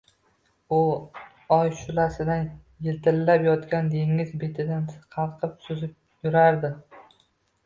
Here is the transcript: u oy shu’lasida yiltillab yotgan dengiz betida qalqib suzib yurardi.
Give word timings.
u 0.75 0.77
oy 1.57 1.67
shu’lasida 1.81 2.37
yiltillab 2.87 3.45
yotgan 3.49 3.93
dengiz 3.93 4.33
betida 4.45 4.81
qalqib 5.19 5.55
suzib 5.69 5.95
yurardi. 6.29 6.75